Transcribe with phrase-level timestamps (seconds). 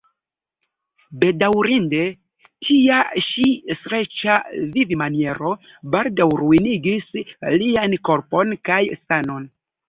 [1.23, 1.99] Bedaŭrinde
[2.69, 3.43] tia ĉi
[3.81, 4.37] streĉa
[4.79, 5.53] vivmaniero
[5.97, 7.13] baldaŭ ruinigis
[7.59, 9.47] liajn korpon kaj sanon.